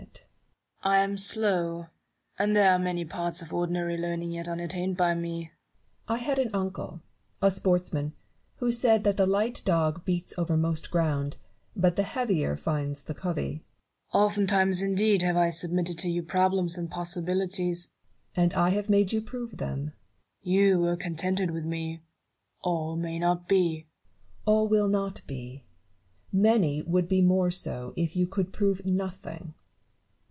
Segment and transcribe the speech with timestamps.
[0.01, 0.25] Newton.
[0.89, 1.85] I am slow;
[2.39, 5.51] and there are many parts of ordinary learning yet unattained by me.
[6.07, 6.15] Barrov}.
[6.15, 7.01] I had an uncle,
[7.39, 8.13] a sportsman,
[8.55, 11.35] who said that the light dog beats over most ground,
[11.75, 13.51] but the heavier finds the covey.
[13.51, 13.63] Newton.
[14.21, 17.85] Oftentimes indeed have I submitted to you problems and possibilities
[18.33, 18.45] Barrow.
[18.45, 19.83] And I have made you prove them.
[19.83, 19.93] Newton.
[20.43, 22.01] You were contented with me;
[22.63, 23.83] all may not be.
[24.47, 24.55] Barrow.
[24.55, 25.63] All will not be:
[26.31, 29.53] many would be more so if you could prove nothing.